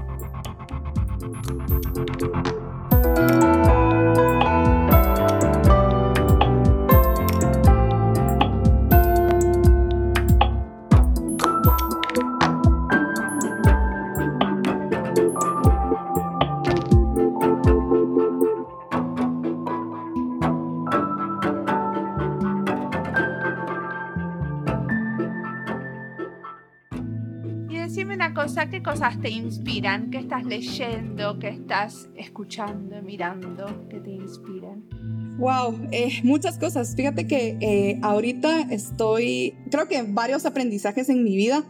[28.71, 30.11] ¿Qué cosas te inspiran?
[30.11, 31.39] ¿Qué estás leyendo?
[31.39, 33.89] ¿Qué estás escuchando, mirando?
[33.89, 34.85] ¿Qué te inspiran?
[35.39, 36.95] Wow, eh, muchas cosas.
[36.95, 41.65] Fíjate que eh, ahorita estoy, creo que varios aprendizajes en mi vida.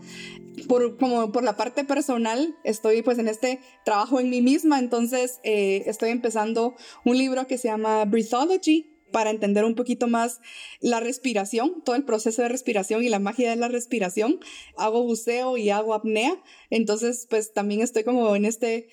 [0.69, 5.41] Por, como por la parte personal, estoy pues en este trabajo en mí misma, entonces
[5.45, 6.77] eh, estoy empezando
[7.07, 10.41] un libro que se llama Breathology, para entender un poquito más
[10.81, 14.41] la respiración, todo el proceso de respiración y la magia de la respiración.
[14.77, 18.89] Hago buceo y hago apnea, entonces pues también estoy como en este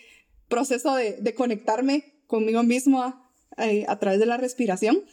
[0.48, 5.04] proceso de, conectarme conmigo mismo a, través de la respiración.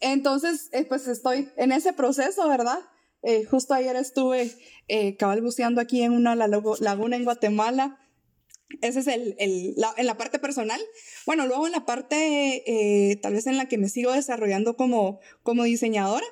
[0.00, 2.80] Entonces eh, pues estoy en ese proceso, ¿verdad?
[3.22, 4.50] Eh, justo ayer estuve
[4.88, 7.98] eh, cabal buceando aquí en una laguna en Guatemala
[8.80, 10.80] ese es el, el la, en la parte personal.
[11.26, 15.20] Bueno, luego en la parte, eh, tal vez en la que me sigo desarrollando como,
[15.42, 16.26] como diseñadora,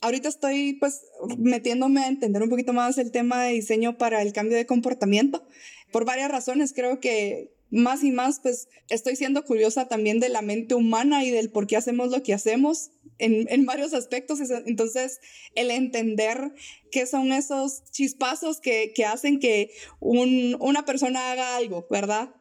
[0.00, 1.02] ahorita estoy pues
[1.38, 5.46] metiéndome a entender un poquito más el tema de diseño para el cambio de comportamiento.
[5.92, 10.42] Por varias razones, creo que más y más pues estoy siendo curiosa también de la
[10.42, 14.40] mente humana y del por qué hacemos lo que hacemos en, en, varios aspectos.
[14.40, 15.20] Entonces,
[15.54, 16.52] el entender
[16.90, 22.34] qué son esos chispazos que, que hacen que un, una persona haga algo, ¿verdad?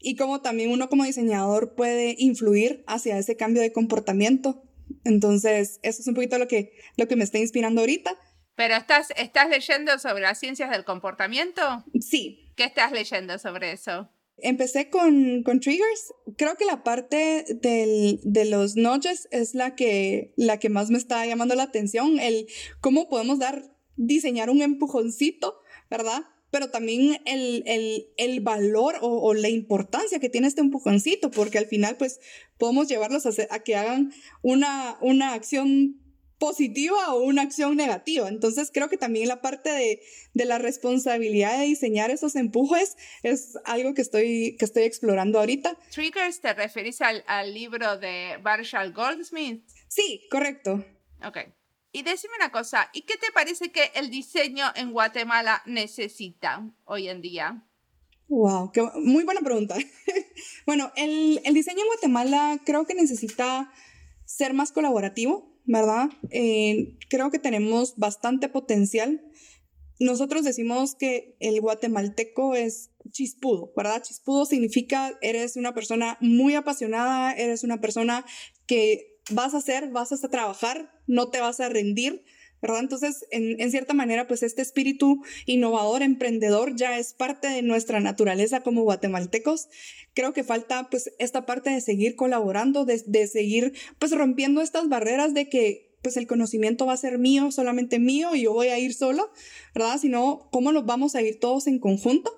[0.00, 4.62] Y cómo también uno como diseñador puede influir hacia ese cambio de comportamiento.
[5.04, 8.16] Entonces, eso es un poquito lo que, lo que me está inspirando ahorita.
[8.54, 11.84] ¿Pero estás, estás leyendo sobre las ciencias del comportamiento?
[12.00, 12.52] Sí.
[12.56, 14.10] ¿Qué estás leyendo sobre eso?
[14.38, 16.12] Empecé con, con, triggers.
[16.36, 20.98] Creo que la parte del, de los notches es la que, la que más me
[20.98, 22.18] está llamando la atención.
[22.18, 22.46] El
[22.80, 26.24] cómo podemos dar, diseñar un empujoncito, ¿verdad?
[26.50, 31.66] Pero también el, el, el valor o, la importancia que tiene este empujoncito, porque al
[31.66, 32.20] final, pues,
[32.58, 36.03] podemos llevarlos a, a que hagan una, una acción
[36.44, 38.28] positiva o una acción negativa.
[38.28, 40.02] Entonces creo que también la parte de,
[40.34, 45.74] de, la responsabilidad de diseñar esos empujes es algo que estoy, que estoy explorando ahorita.
[45.90, 49.64] ¿Triggers te referís al, al libro de Marshall Goldsmith?
[49.88, 50.84] Sí, correcto.
[51.26, 51.38] Ok.
[51.92, 57.08] Y decime una cosa, ¿y qué te parece que el diseño en Guatemala necesita hoy
[57.08, 57.66] en día?
[58.28, 59.76] Wow, qué, muy buena pregunta.
[60.66, 63.72] bueno, el, el diseño en Guatemala creo que necesita
[64.26, 66.10] ser más colaborativo ¿verdad?
[66.30, 69.22] Eh, creo que tenemos bastante potencial.
[70.00, 74.02] Nosotros decimos que el guatemalteco es chispudo, ¿verdad?
[74.02, 78.24] Chispudo significa eres una persona muy apasionada, eres una persona
[78.66, 82.24] que vas a hacer, vas a trabajar, no te vas a rendir,
[82.66, 88.62] Entonces, en, cierta manera, pues este espíritu innovador, emprendedor, ya es parte de nuestra naturaleza
[88.62, 89.68] como guatemaltecos.
[90.14, 94.88] Creo que falta pues esta parte de seguir colaborando, de, de seguir pues rompiendo estas
[94.88, 98.68] barreras de que pues el conocimiento va a ser mío, solamente mío, y yo voy
[98.68, 99.30] a ir solo,
[99.74, 99.98] ¿verdad?
[99.98, 102.30] Sino, ¿cómo nos vamos a ir todos en conjunto?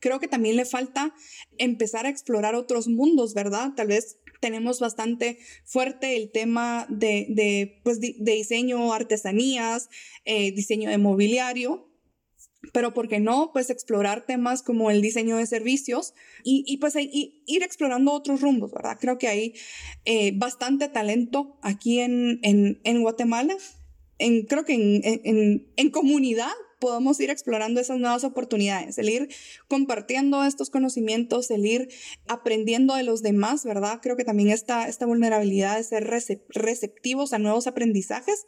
[0.00, 1.14] Creo que también le falta
[1.58, 3.74] empezar a explorar otros mundos, ¿verdad?
[3.76, 9.88] Tal vez tenemos bastante fuerte el tema de, de, pues, de, diseño, artesanías,
[10.24, 11.86] eh, diseño de mobiliario,
[12.72, 13.50] pero ¿por qué no?
[13.52, 18.70] Pues explorar temas como el diseño de servicios y, y pues ir explorando otros rumbos,
[18.72, 18.98] ¿verdad?
[19.00, 19.54] Creo que hay
[20.04, 23.56] eh, bastante talento aquí en, en, en Guatemala,
[24.18, 29.28] en, creo que en, en, en comunidad podamos ir explorando esas nuevas oportunidades, el ir
[29.68, 31.88] compartiendo estos conocimientos, el ir
[32.26, 34.00] aprendiendo de los demás, ¿verdad?
[34.02, 36.10] Creo que también esta, esta vulnerabilidad de ser
[36.48, 38.46] receptivos a nuevos aprendizajes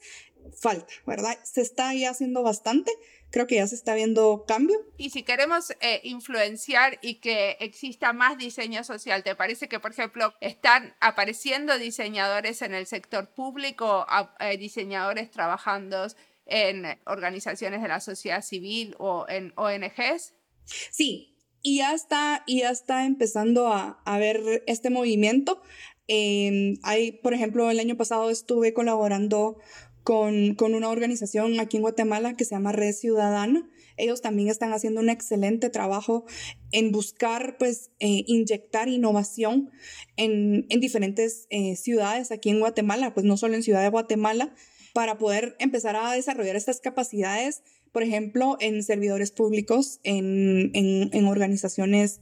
[0.59, 1.38] falta, ¿verdad?
[1.45, 2.90] Se está ya haciendo bastante,
[3.31, 4.77] creo que ya se está viendo cambio.
[4.97, 9.92] Y si queremos eh, influenciar y que exista más diseño social, ¿te parece que, por
[9.92, 14.07] ejemplo, están apareciendo diseñadores en el sector público,
[14.40, 16.07] eh, diseñadores trabajando
[16.53, 20.35] en organizaciones de la sociedad civil o en ONGs?
[20.65, 25.62] Sí, y ya está, y ya está empezando a, a ver este movimiento.
[26.09, 29.59] Eh, hay, por ejemplo, el año pasado estuve colaborando
[30.05, 33.71] con, con, una organización aquí en Guatemala que se llama Red Ciudadana.
[33.97, 36.27] ellos también están haciendo un excelente trabajo
[36.73, 39.71] en buscar, pues, eh, inyectar innovación
[40.17, 44.53] en, en diferentes eh, ciudades aquí en Guatemala, pues no solo en Ciudad de Guatemala,
[44.93, 51.27] para poder empezar a desarrollar estas capacidades, por ejemplo, en servidores públicos, en, en, en
[51.27, 52.21] organizaciones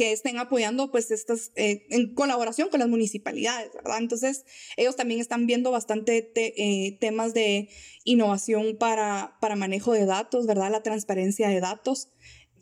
[0.00, 3.98] que estén apoyando pues estas eh, en colaboración con las municipalidades, ¿verdad?
[3.98, 4.44] Entonces
[4.76, 7.68] ellos también están viendo bastante eh, temas de
[8.04, 10.70] innovación para, para manejo de datos, ¿verdad?
[10.70, 12.08] La transparencia de datos.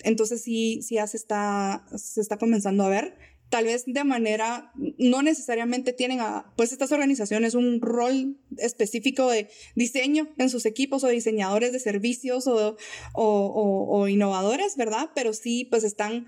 [0.02, 3.16] Entonces sí, sí ya se está, se está comenzando a ver.
[3.48, 9.48] Tal vez de manera, no necesariamente tienen a, pues estas organizaciones un rol específico de
[9.74, 12.76] diseño en sus equipos o diseñadores de servicios o,
[13.14, 15.10] o, o, o innovadores, ¿verdad?
[15.14, 16.26] Pero sí, pues están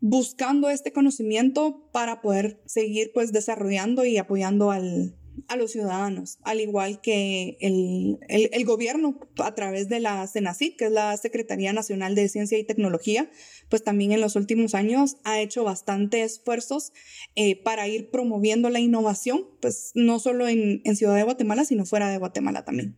[0.00, 5.16] buscando este conocimiento para poder seguir pues desarrollando y apoyando al,
[5.48, 10.86] a los ciudadanos, al igual que el, el, gobierno a través de la CENACIT, que
[10.86, 13.30] es la Secretaría Nacional de Ciencia y Tecnología,
[13.68, 16.92] pues también en los últimos años ha hecho bastantes esfuerzos
[17.34, 21.84] eh, para ir promoviendo la innovación, pues no solo en, en Ciudad de Guatemala, sino
[21.84, 22.96] fuera de Guatemala también.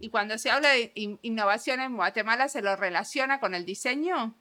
[0.00, 4.36] Y cuando se habla de innovación en Guatemala, ¿se lo relaciona con el diseño?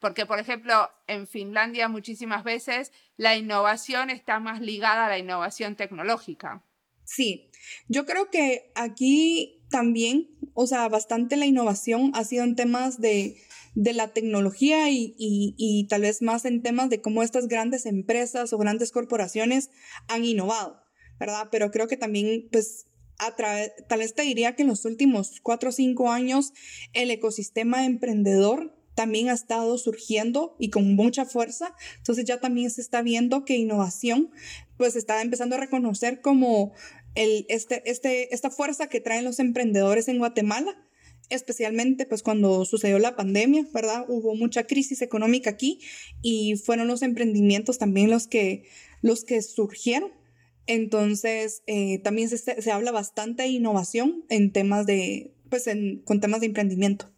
[0.00, 5.76] Porque, por ejemplo, en Finlandia muchísimas veces la innovación está más ligada a la innovación
[5.76, 6.64] tecnológica.
[7.12, 7.50] Sí,
[7.88, 13.36] yo creo que aquí también, o sea, bastante la innovación ha sido en temas de,
[13.74, 17.84] de la tecnología y, y, y, tal vez más en temas de cómo estas grandes
[17.84, 19.70] empresas o grandes corporaciones
[20.06, 20.84] han innovado,
[21.18, 21.48] ¿verdad?
[21.50, 22.86] Pero creo que también, pues,
[23.18, 26.52] a través, tal vez te diría que en los últimos cuatro o cinco años
[26.92, 31.74] el ecosistema emprendedor también ha estado surgiendo y con mucha fuerza.
[31.96, 34.30] Entonces ya también se está viendo que innovación
[34.76, 36.72] pues está empezando a reconocer como
[37.14, 40.76] el, este, este, esta fuerza que traen los emprendedores en Guatemala
[41.30, 44.04] especialmente pues cuando sucedió la pandemia, ¿verdad?
[44.08, 45.80] Hubo mucha crisis económica aquí
[46.22, 48.64] y fueron los emprendimientos también los que,
[49.00, 50.10] los que surgieron.
[50.66, 56.20] Entonces, eh, también se, se, habla bastante de innovación en temas de, pues en, con
[56.20, 57.10] temas de emprendimiento.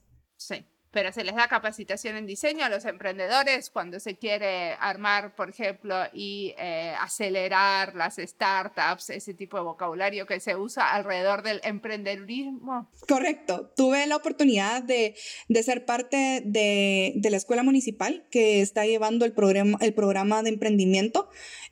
[0.93, 5.49] Pero se les da capacitación en diseño a los emprendedores cuando se quiere armar, por
[5.49, 11.61] ejemplo, y eh, acelerar las startups, ese tipo de vocabulario que se usa alrededor del
[11.65, 12.91] emprendedurismo.
[13.09, 13.73] Correcto.
[13.77, 15.15] Tuve la oportunidad de,
[15.49, 20.43] de ser parte de, de, la escuela municipal que está llevando el programa, el programa
[20.43, 21.29] de emprendimiento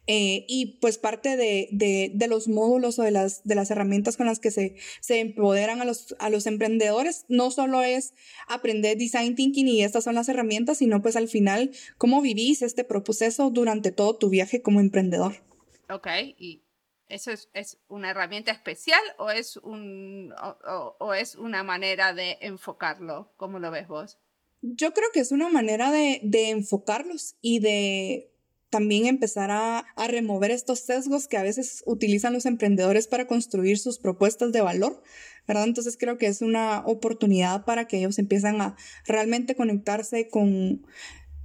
[0.07, 4.27] eh, y pues parte de, de, los módulos o de las, de las herramientas con
[4.27, 8.15] las que se, se empoderan a los, a los emprendedores, no solo es
[8.49, 12.85] aprender design thinking y estas son las herramientas, sino pues al final cómo vivís este
[12.85, 15.43] proceso durante todo tu viaje como emprendedor.
[15.89, 16.07] Ok,
[16.39, 16.63] y
[17.11, 22.15] ¿Eso es, es, una herramienta especial o es, un, o, o, o, es una manera
[22.15, 23.33] de enfocarlo?
[23.37, 24.19] ¿Cómo lo ves vos?
[24.63, 28.31] Yo creo que es una manera de, de enfocarlos y de
[28.71, 33.79] también empezar a, a, remover estos sesgos que a veces utilizan los emprendedores para construir
[33.79, 35.03] sus propuestas de valor,
[35.47, 35.65] ¿verdad?
[35.65, 40.87] Entonces creo que es una oportunidad para que ellos empiezan a realmente conectarse con,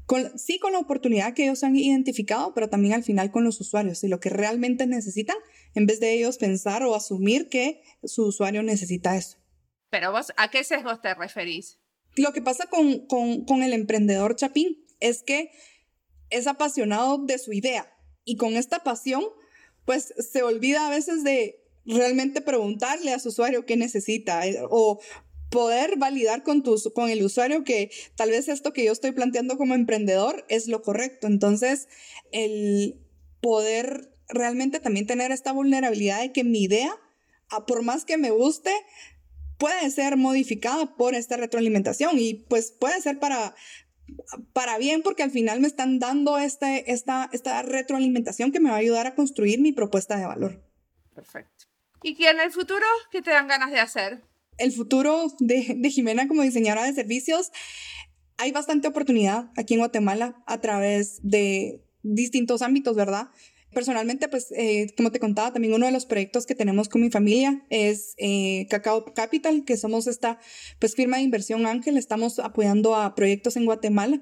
[0.05, 3.59] con, sí con la oportunidad que ellos han identificado, pero también al final con los
[3.59, 5.37] usuarios y lo que realmente necesitan,
[5.73, 9.37] en vez de ellos pensar o asumir que su usuario necesita eso.
[9.89, 11.79] Pero vos, ¿a qué sesgos te referís?
[12.17, 15.51] Lo que pasa con, con, con el emprendedor Chapín es que
[16.29, 17.91] es apasionado de su idea
[18.23, 19.23] y con esta pasión,
[19.85, 24.99] pues se olvida a veces de realmente preguntarle a su usuario qué necesita eh, o
[25.51, 29.57] poder validar con, tu, con el usuario que tal vez esto que yo estoy planteando
[29.57, 31.27] como emprendedor es lo correcto.
[31.27, 31.87] Entonces,
[32.31, 32.99] el
[33.41, 36.91] poder realmente también tener esta vulnerabilidad de que mi idea,
[37.67, 38.71] por más que me guste,
[39.57, 43.55] puede ser modificada por esta retroalimentación y pues puede ser para
[44.53, 48.75] para bien porque al final me están dando este, esta, esta retroalimentación que me va
[48.75, 50.63] a ayudar a construir mi propuesta de valor.
[51.13, 51.65] Perfecto.
[52.03, 52.85] ¿Y qué en el futuro?
[53.11, 54.21] ¿Qué te dan ganas de hacer?
[54.57, 57.51] El futuro de, de Jimena como diseñadora de servicios,
[58.37, 63.29] hay bastante oportunidad aquí en Guatemala a través de distintos ámbitos, ¿verdad?
[63.75, 67.11] Personalmente, pues, eh, como te contaba, también uno de los proyectos que tenemos con mi
[67.11, 70.39] familia es eh, Cacao Capital, que somos esta,
[70.79, 71.97] pues, firma de inversión Ángel.
[71.97, 74.21] Estamos apoyando a proyectos en Guatemala.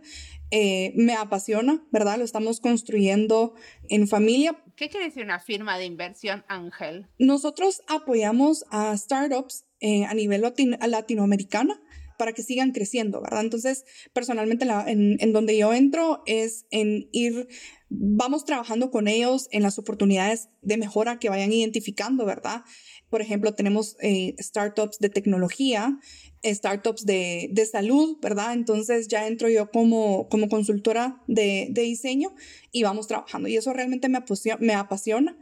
[0.50, 2.18] Eh, me apasiona, ¿verdad?
[2.18, 3.54] Lo estamos construyendo
[3.90, 4.58] en familia.
[4.76, 7.06] ¿Qué quiere decir una firma de inversión Ángel?
[7.20, 11.80] Nosotros apoyamos a startups eh, a nivel latino, latinoamericano
[12.24, 13.42] para que sigan creciendo, ¿verdad?
[13.42, 17.50] Entonces, personalmente, en, en donde yo entro es en ir
[17.90, 22.62] vamos trabajando con ellos en las oportunidades de mejora que vayan identificando, ¿verdad?
[23.10, 26.00] Por ejemplo, tenemos eh, startups de tecnología,
[26.46, 28.54] startups de, de, salud, ¿verdad?
[28.54, 32.34] Entonces ya entro yo como, como consultora de, de diseño
[32.72, 33.50] y vamos trabajando.
[33.50, 35.38] Y eso realmente me apasiona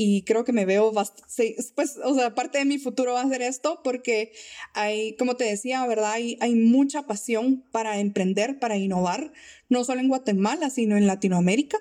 [0.00, 3.28] y creo que me veo bastante, pues, o sea, parte de mi futuro va a
[3.28, 4.30] ser esto porque
[4.72, 6.12] hay, como te decía, ¿verdad?
[6.12, 9.32] Hay, hay mucha pasión para emprender, para innovar,
[9.68, 11.78] no solo en Guatemala, sino en Latinoamérica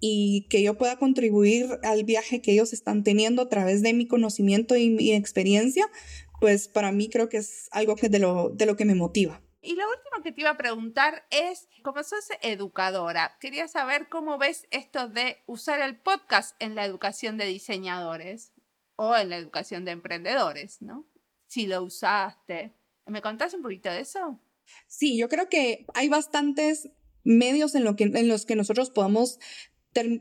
[0.00, 4.06] y que yo pueda contribuir al viaje que ellos están teniendo a través de mi
[4.06, 5.86] conocimiento y mi experiencia,
[6.40, 9.42] pues para mí creo que es algo que de, lo, de lo que me motiva.
[9.68, 14.38] Y lo último que te iba a preguntar es, como sos educadora, quería saber cómo
[14.38, 18.54] ves esto de usar el podcast en la educación de diseñadores
[18.96, 21.06] o en la educación de emprendedores, ¿no?
[21.48, 22.72] Si lo usaste.
[23.04, 24.40] ¿Me contás un poquito de eso?
[24.86, 26.88] Sí, yo creo que hay bastantes
[27.22, 29.38] medios en, que, en los que nosotros podemos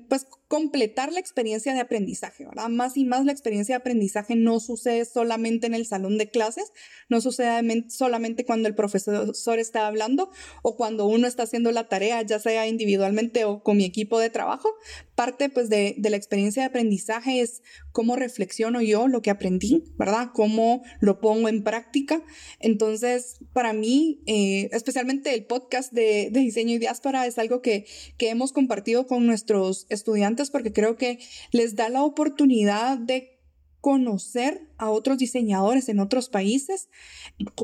[0.09, 2.70] pues completar la experiencia de aprendizaje, ¿verdad?
[2.70, 6.72] Más y más la experiencia de aprendizaje no sucede solamente en el salón de clases,
[7.09, 10.30] no sucede solamente cuando el profesor está hablando
[10.63, 14.30] o cuando uno está haciendo la tarea, ya sea individualmente o con mi equipo de
[14.30, 14.70] trabajo.
[15.18, 19.84] Parte pues de, de la experiencia de aprendizaje es cómo reflexiono yo lo que aprendí,
[19.97, 20.30] ¿verdad?
[20.32, 22.22] Cómo lo pongo en práctica.
[22.59, 27.88] Entonces, para mí, eh, especialmente el podcast de, de diseño y diáspora es algo que,
[28.20, 31.18] que hemos compartido con nuestros estudiantes porque creo que
[31.51, 33.39] les da la oportunidad de
[33.82, 36.89] conocer a otros diseñadores en otros países,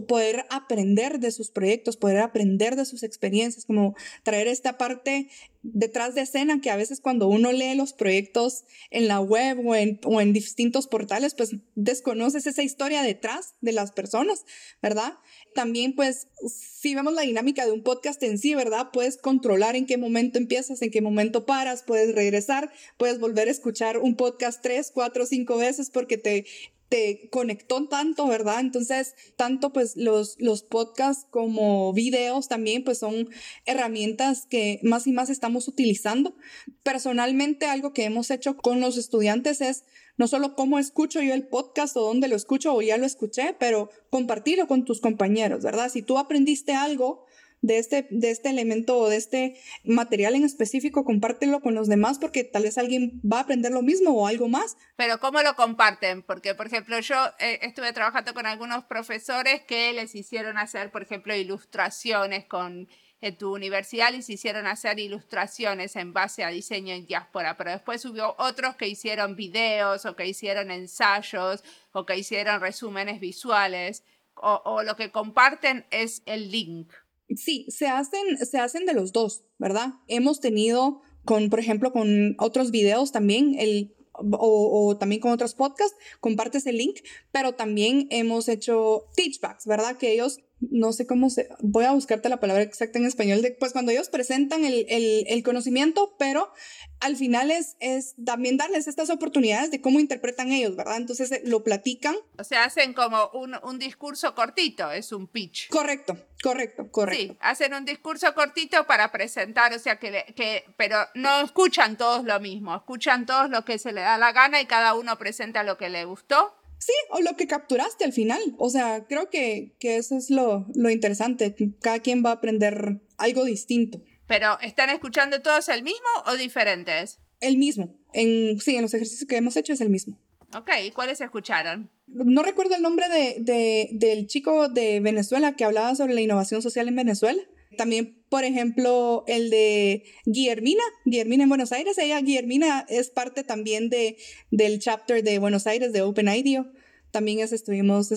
[0.08, 5.30] poder aprender de sus proyectos, poder aprender de sus experiencias, como traer esta parte
[5.64, 9.76] detrás de escena que a veces cuando uno lee los proyectos en la web o
[9.76, 14.46] en, o en distintos portales, pues desconoces esa historia detrás de las personas,
[14.82, 15.14] ¿verdad?
[15.56, 18.90] También pues si vemos la dinámica de un podcast en sí, ¿verdad?
[18.92, 23.52] Puedes controlar en qué momento empiezas, en qué momento paras, puedes regresar, puedes volver a
[23.52, 26.46] escuchar un podcast tres, cuatro, cinco veces porque te
[26.94, 28.60] te conectó tanto, ¿verdad?
[28.60, 33.30] Entonces, tanto pues los, los podcasts como videos también pues son
[33.66, 36.36] herramientas que más y más estamos utilizando.
[36.84, 39.86] Personalmente, algo que hemos hecho con los estudiantes es
[40.18, 43.56] no solo cómo escucho yo el podcast o dónde lo escucho o ya lo escuché,
[43.58, 45.90] pero compartirlo con tus compañeros, ¿verdad?
[45.90, 47.26] Si tú aprendiste algo
[47.64, 49.56] de este, de este elemento o de este
[49.86, 53.82] material en específico, compártelo con los demás porque tal vez alguien va a aprender lo
[53.82, 54.78] mismo o algo más.
[54.98, 56.22] Pero ¿cómo lo comparten?
[56.22, 61.02] Porque, por ejemplo, yo eh, estuve trabajando con algunos profesores que les hicieron hacer, por
[61.02, 62.90] ejemplo, ilustraciones con
[63.22, 68.04] en tu universidad les hicieron hacer ilustraciones en base a diseño en diáspora, pero después
[68.04, 74.04] hubo otros que hicieron videos o que hicieron ensayos o que hicieron resúmenes visuales
[74.36, 76.92] o, o lo que comparten es el link.
[77.30, 79.94] Sí, se hacen, se hacen de los dos, ¿verdad?
[80.08, 85.98] Hemos tenido con, por ejemplo, con otros videos también, el, o, también con otros podcasts,
[86.20, 87.00] compartes el link,
[87.32, 89.98] pero también hemos hecho teachbacks, ¿verdad?
[89.98, 93.52] Que ellos no sé cómo se, voy a buscarte la palabra exacta en español, de,
[93.52, 96.52] pues cuando ellos presentan el, el, el, conocimiento, pero
[97.00, 100.98] al final es, es también darles estas oportunidades de cómo interpretan ellos, ¿verdad?
[100.98, 102.16] Entonces eh, lo platican.
[102.38, 105.70] O sea, hacen como un, un discurso cortito, es un pitch.
[105.70, 107.34] Correcto, correcto, correcto.
[107.34, 112.24] Sí, hacen un discurso cortito para presentar, o sea, que, que, pero no escuchan todos
[112.24, 115.64] lo mismo, escuchan todos lo que se le da la gana y cada uno presenta
[115.64, 118.42] lo que le gustó Sí, o lo que capturaste al final.
[118.58, 121.56] O sea, creo que, que eso es lo, lo interesante.
[121.80, 124.02] Cada quien va a aprender algo distinto.
[124.28, 127.22] ¿Pero están escuchando todos el mismo o diferentes?
[127.40, 127.96] El mismo.
[128.12, 130.20] En, sí, en los ejercicios que hemos hecho es el mismo.
[130.58, 131.90] Ok, ¿cuáles escucharon?
[132.08, 136.62] No recuerdo el nombre de, de, del chico de Venezuela que hablaba sobre la innovación
[136.62, 137.42] social en Venezuela.
[137.76, 141.98] También, por ejemplo, el de Guillermina, Guillermina en Buenos Aires.
[141.98, 144.18] Ella, Guillermina, es parte también de,
[144.52, 146.72] del chapter de Buenos Aires de Open IDEO.
[147.12, 148.12] También es, estuvimos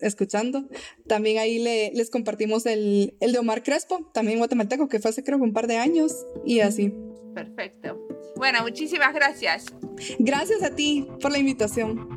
[0.00, 0.68] escuchando.
[1.06, 5.22] También ahí le, les compartimos el, el de Omar Crespo, también guatemalteco, que fue hace
[5.22, 6.92] creo un par de años y así.
[7.32, 8.00] Perfecto.
[8.36, 9.66] Bueno, muchísimas gracias.
[10.18, 12.08] Gracias a ti por la invitación.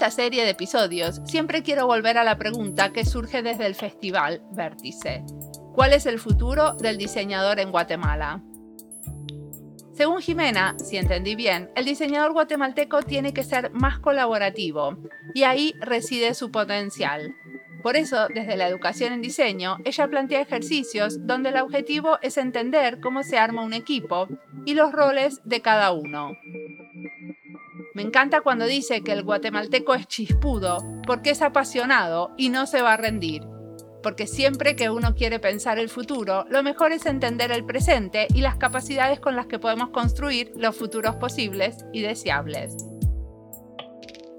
[0.00, 4.40] Esta serie de episodios, siempre quiero volver a la pregunta que surge desde el festival
[4.52, 5.22] Vértice.
[5.74, 8.42] ¿Cuál es el futuro del diseñador en Guatemala?
[9.92, 14.96] Según Jimena, si entendí bien, el diseñador guatemalteco tiene que ser más colaborativo
[15.34, 17.34] y ahí reside su potencial.
[17.82, 23.00] Por eso, desde la educación en diseño, ella plantea ejercicios donde el objetivo es entender
[23.00, 24.28] cómo se arma un equipo
[24.64, 26.32] y los roles de cada uno.
[27.94, 32.82] Me encanta cuando dice que el guatemalteco es chispudo porque es apasionado y no se
[32.82, 33.42] va a rendir.
[34.02, 38.40] Porque siempre que uno quiere pensar el futuro, lo mejor es entender el presente y
[38.40, 42.76] las capacidades con las que podemos construir los futuros posibles y deseables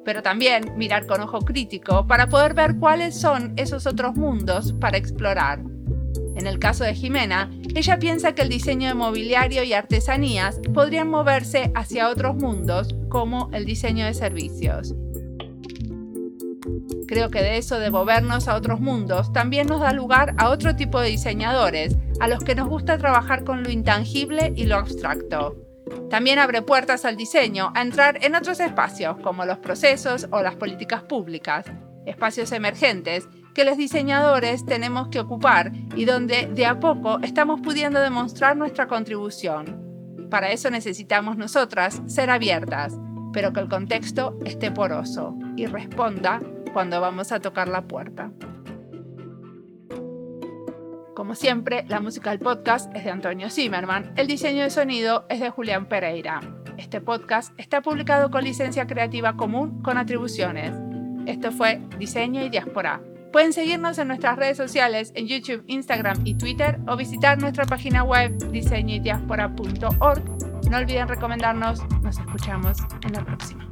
[0.03, 4.97] pero también mirar con ojo crítico para poder ver cuáles son esos otros mundos para
[4.97, 5.61] explorar.
[6.35, 11.09] En el caso de Jimena, ella piensa que el diseño de mobiliario y artesanías podrían
[11.09, 14.95] moverse hacia otros mundos como el diseño de servicios.
[17.07, 20.75] Creo que de eso de movernos a otros mundos también nos da lugar a otro
[20.77, 25.57] tipo de diseñadores, a los que nos gusta trabajar con lo intangible y lo abstracto.
[26.09, 30.55] También abre puertas al diseño a entrar en otros espacios como los procesos o las
[30.55, 31.65] políticas públicas,
[32.05, 37.99] espacios emergentes que los diseñadores tenemos que ocupar y donde de a poco estamos pudiendo
[37.99, 40.27] demostrar nuestra contribución.
[40.29, 42.97] Para eso necesitamos nosotras ser abiertas,
[43.33, 46.41] pero que el contexto esté poroso y responda
[46.73, 48.31] cuando vamos a tocar la puerta.
[51.13, 55.41] Como siempre, la música del podcast es de Antonio Zimmerman, el diseño de sonido es
[55.41, 56.39] de Julián Pereira.
[56.77, 60.73] Este podcast está publicado con licencia creativa común con atribuciones.
[61.27, 63.01] Esto fue Diseño y Diáspora.
[63.31, 68.03] Pueden seguirnos en nuestras redes sociales en YouTube, Instagram y Twitter o visitar nuestra página
[68.03, 70.23] web diseñoydiaspora.org.
[70.69, 71.81] No olviden recomendarnos.
[72.01, 73.67] Nos escuchamos en la próxima.